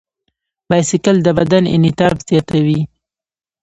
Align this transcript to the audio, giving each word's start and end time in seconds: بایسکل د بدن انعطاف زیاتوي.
بایسکل 0.69 1.17
د 1.23 1.27
بدن 1.39 1.63
انعطاف 1.75 2.15
زیاتوي. 2.29 2.81